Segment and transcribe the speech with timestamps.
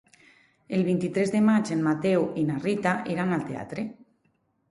[0.77, 3.87] El vint-i-tres de maig en Mateu i na Rita iran al teatre.